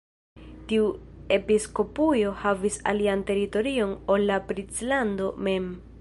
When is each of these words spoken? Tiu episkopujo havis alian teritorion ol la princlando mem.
Tiu 0.71 0.87
episkopujo 1.35 2.33
havis 2.45 2.79
alian 2.95 3.23
teritorion 3.29 3.95
ol 4.15 4.29
la 4.31 4.43
princlando 4.51 5.33
mem. 5.49 5.73